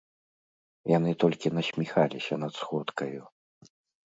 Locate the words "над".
2.45-2.53